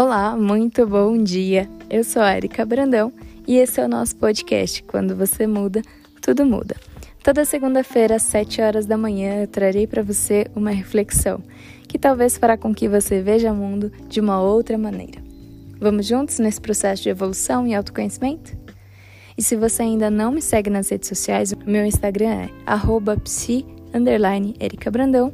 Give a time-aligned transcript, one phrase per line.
[0.00, 1.68] Olá, muito bom dia.
[1.90, 3.12] Eu sou a Erika Brandão
[3.48, 4.80] e esse é o nosso podcast.
[4.84, 5.82] Quando você muda,
[6.22, 6.76] tudo muda.
[7.20, 11.42] Toda segunda-feira, às 7 horas da manhã, eu trarei para você uma reflexão
[11.88, 15.20] que talvez fará com que você veja o mundo de uma outra maneira.
[15.80, 18.56] Vamos juntos nesse processo de evolução e autoconhecimento?
[19.36, 23.66] E se você ainda não me segue nas redes sociais, meu Instagram é psi
[24.92, 25.32] Brandão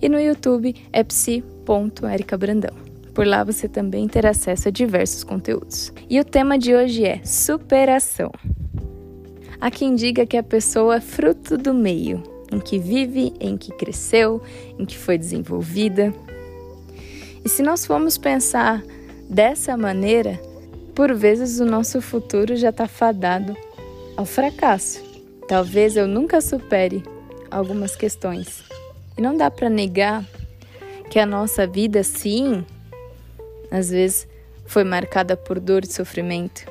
[0.00, 2.93] e no YouTube é psi.ericabrandão.
[3.14, 5.92] Por lá você também terá acesso a diversos conteúdos.
[6.10, 8.32] E o tema de hoje é superação.
[9.60, 12.22] Há quem diga que a pessoa é fruto do meio,
[12.52, 14.42] em que vive, em que cresceu,
[14.78, 16.12] em que foi desenvolvida.
[17.44, 18.82] E se nós formos pensar
[19.30, 20.40] dessa maneira,
[20.94, 23.56] por vezes o nosso futuro já está fadado
[24.16, 25.02] ao fracasso.
[25.46, 27.02] Talvez eu nunca supere
[27.50, 28.64] algumas questões.
[29.16, 30.24] E não dá para negar
[31.10, 32.64] que a nossa vida, sim,
[33.70, 34.28] às vezes
[34.66, 36.64] foi marcada por dor e sofrimento.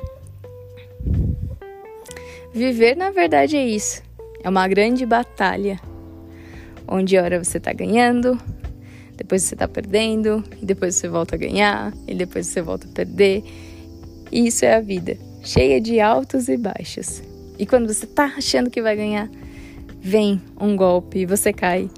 [2.52, 4.02] Viver, na verdade, é isso.
[4.42, 5.80] É uma grande batalha,
[6.86, 8.38] onde hora você está ganhando,
[9.16, 12.90] depois você está perdendo, e depois você volta a ganhar, e depois você volta a
[12.90, 13.42] perder.
[14.30, 17.22] E isso é a vida, cheia de altos e baixos.
[17.58, 19.30] E quando você está achando que vai ganhar,
[20.00, 21.88] vem um golpe e você cai.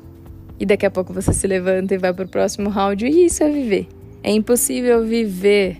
[0.59, 3.43] E daqui a pouco você se levanta e vai para o próximo round, e isso
[3.43, 3.89] é viver.
[4.27, 5.77] É impossível viver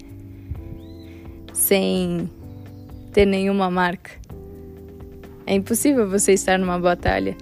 [1.53, 2.31] sem
[3.13, 4.13] ter nenhuma marca.
[5.45, 7.37] É impossível você estar numa batalha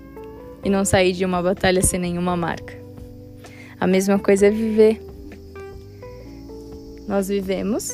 [0.64, 2.72] e não sair de uma batalha sem nenhuma marca.
[3.78, 4.98] A mesma coisa é viver.
[7.06, 7.90] Nós vivemos,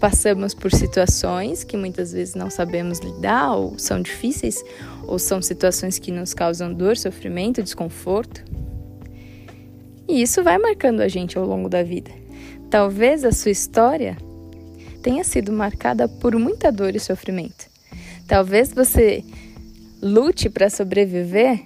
[0.00, 4.64] passamos por situações que muitas vezes não sabemos lidar, ou são difíceis,
[5.06, 8.42] ou são situações que nos causam dor, sofrimento, desconforto.
[10.08, 12.10] E isso vai marcando a gente ao longo da vida.
[12.70, 14.16] Talvez a sua história
[15.02, 17.66] tenha sido marcada por muita dor e sofrimento.
[18.26, 19.22] Talvez você
[20.02, 21.62] lute para sobreviver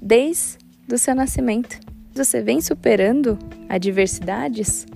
[0.00, 0.58] desde
[0.92, 1.80] o seu nascimento.
[2.14, 4.86] Você vem superando adversidades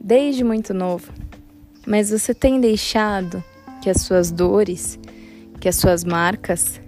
[0.00, 1.12] desde muito novo,
[1.86, 3.42] mas você tem deixado
[3.80, 4.98] que as suas dores,
[5.60, 6.80] que as suas marcas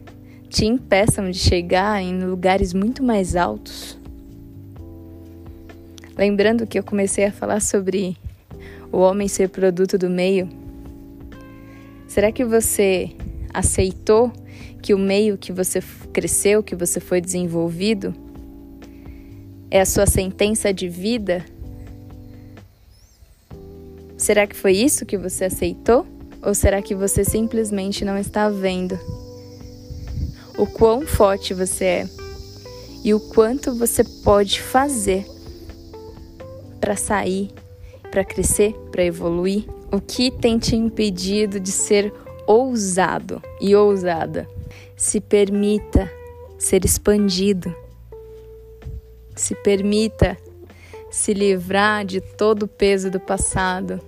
[0.49, 4.02] te impeçam de chegar em lugares muito mais altos.
[6.17, 8.17] Lembrando que eu comecei a falar sobre
[8.91, 10.49] o homem ser produto do meio,
[12.07, 13.11] será que você
[13.53, 14.31] aceitou
[14.83, 18.15] que o meio que você cresceu, que você foi desenvolvido,
[19.71, 21.45] é a sua sentença de vida?
[24.19, 26.07] Será que foi isso que você aceitou?
[26.43, 28.99] Ou será que você simplesmente não está vendo
[30.59, 32.09] o quão forte você é
[33.03, 35.32] e o quanto você pode fazer
[36.83, 37.49] para sair,
[38.11, 39.65] para crescer, para evoluir?
[39.93, 42.13] O que tem te impedido de ser
[42.45, 44.49] ousado e ousada?
[44.97, 46.11] Se permita
[46.59, 47.73] ser expandido.
[49.37, 50.37] Se permita
[51.09, 54.01] se livrar de todo o peso do passado.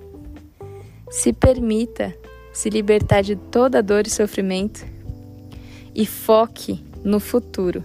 [1.09, 2.13] Se permita
[2.53, 4.85] se libertar de toda dor e sofrimento
[5.95, 7.85] e foque no futuro.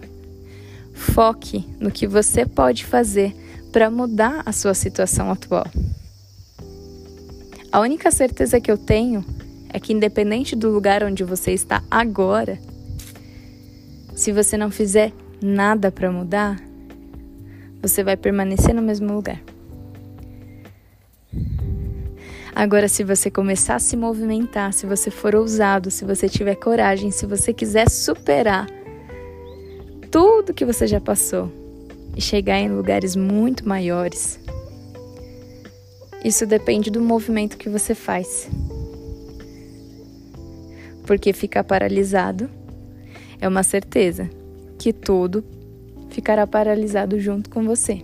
[0.92, 3.34] Foque no que você pode fazer
[3.72, 5.66] para mudar a sua situação atual.
[7.72, 9.24] A única certeza que eu tenho
[9.68, 12.58] é que, independente do lugar onde você está agora,
[14.14, 16.60] se você não fizer nada para mudar,
[17.80, 19.40] você vai permanecer no mesmo lugar.
[22.52, 27.10] Agora, se você começar a se movimentar, se você for ousado, se você tiver coragem,
[27.10, 28.66] se você quiser superar
[30.10, 31.59] tudo que você já passou,
[32.16, 34.38] e chegar em lugares muito maiores.
[36.24, 38.48] Isso depende do movimento que você faz.
[41.06, 42.48] Porque ficar paralisado
[43.40, 44.28] é uma certeza
[44.78, 45.44] que tudo
[46.10, 48.02] ficará paralisado junto com você.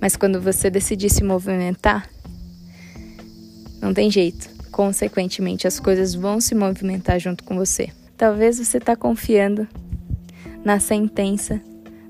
[0.00, 2.08] Mas quando você decidir se movimentar,
[3.80, 4.48] não tem jeito.
[4.70, 7.88] Consequentemente, as coisas vão se movimentar junto com você.
[8.16, 9.66] Talvez você está confiando
[10.64, 11.60] na sentença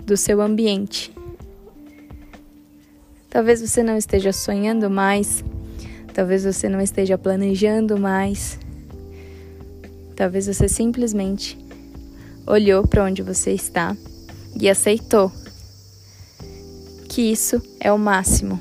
[0.07, 1.13] do seu ambiente.
[3.29, 5.45] Talvez você não esteja sonhando mais,
[6.15, 8.59] talvez você não esteja planejando mais.
[10.15, 11.59] Talvez você simplesmente
[12.47, 13.95] olhou para onde você está
[14.59, 15.31] e aceitou
[17.09, 18.61] que isso é o máximo,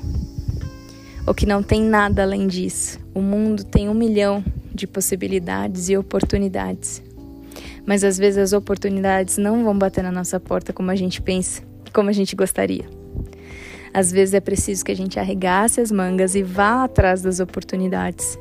[1.26, 2.98] ou que não tem nada além disso.
[3.14, 4.44] O mundo tem um milhão
[4.74, 7.05] de possibilidades e oportunidades.
[7.86, 11.62] Mas às vezes as oportunidades não vão bater na nossa porta como a gente pensa,
[11.92, 12.84] como a gente gostaria.
[13.94, 18.38] Às vezes é preciso que a gente arregace as mangas e vá atrás das oportunidades.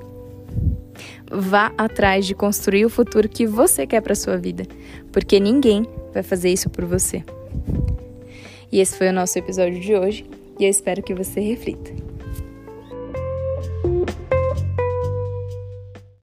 [1.31, 4.65] Vá atrás de construir o futuro que você quer para sua vida,
[5.11, 7.23] porque ninguém vai fazer isso por você.
[8.71, 10.25] E esse foi o nosso episódio de hoje,
[10.59, 12.04] e eu espero que você reflita.